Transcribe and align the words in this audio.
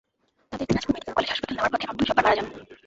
তাঁদের 0.51 0.67
Dinajpur 0.69 0.93
medical 0.95 1.15
college 1.15 1.29
হাসপাতাল 1.31 1.55
নেওয়ার 1.55 1.73
পথে 1.73 1.85
আবদুল 1.87 2.07
জব্বার 2.07 2.25
মারা 2.25 2.37
যান। 2.37 2.47